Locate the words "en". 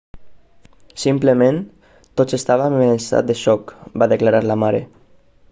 2.87-2.95